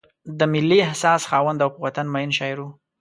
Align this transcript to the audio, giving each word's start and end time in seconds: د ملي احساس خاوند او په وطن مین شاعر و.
د 0.39 0.39
ملي 0.53 0.77
احساس 0.87 1.21
خاوند 1.29 1.59
او 1.63 1.69
په 1.75 1.79
وطن 1.85 2.05
مین 2.13 2.29
شاعر 2.37 2.57
و. 2.61 2.67